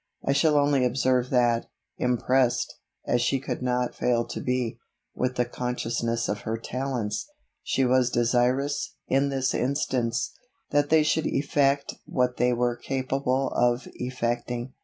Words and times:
I 0.25 0.33
shall 0.33 0.57
only 0.57 0.83
observe 0.83 1.29
that, 1.29 1.69
impressed, 1.99 2.73
as 3.05 3.21
she 3.21 3.39
could 3.39 3.61
not 3.61 3.93
fail 3.93 4.25
to 4.29 4.41
be, 4.41 4.79
with 5.13 5.35
the 5.35 5.45
consciousness 5.45 6.27
of 6.27 6.39
her 6.39 6.57
talents, 6.57 7.29
she 7.61 7.85
was 7.85 8.09
desirous, 8.09 8.95
in 9.07 9.29
this 9.29 9.53
instance, 9.53 10.31
that 10.71 10.89
they 10.89 11.03
should 11.03 11.27
effect 11.27 11.93
what 12.07 12.37
they 12.37 12.51
were 12.51 12.75
capable 12.75 13.49
of 13.49 13.87
effecting. 13.93 14.73